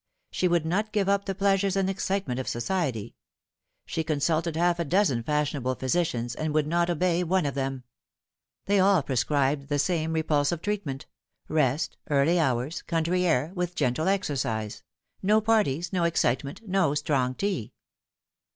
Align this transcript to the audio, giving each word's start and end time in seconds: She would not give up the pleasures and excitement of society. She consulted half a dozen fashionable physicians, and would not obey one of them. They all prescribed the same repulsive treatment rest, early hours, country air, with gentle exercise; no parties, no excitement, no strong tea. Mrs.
She 0.31 0.47
would 0.47 0.65
not 0.65 0.91
give 0.91 1.07
up 1.07 1.25
the 1.25 1.35
pleasures 1.35 1.75
and 1.75 1.87
excitement 1.87 2.39
of 2.39 2.47
society. 2.47 3.13
She 3.85 4.03
consulted 4.03 4.55
half 4.55 4.79
a 4.79 4.83
dozen 4.83 5.21
fashionable 5.21 5.75
physicians, 5.75 6.33
and 6.33 6.55
would 6.55 6.65
not 6.65 6.89
obey 6.89 7.23
one 7.23 7.45
of 7.45 7.53
them. 7.53 7.83
They 8.65 8.79
all 8.79 9.03
prescribed 9.03 9.69
the 9.69 9.77
same 9.77 10.13
repulsive 10.13 10.63
treatment 10.63 11.05
rest, 11.47 11.97
early 12.09 12.39
hours, 12.39 12.81
country 12.81 13.25
air, 13.27 13.51
with 13.53 13.75
gentle 13.75 14.07
exercise; 14.07 14.81
no 15.21 15.39
parties, 15.39 15.93
no 15.93 16.05
excitement, 16.05 16.61
no 16.67 16.95
strong 16.95 17.35
tea. 17.35 17.71
Mrs. 17.75 18.47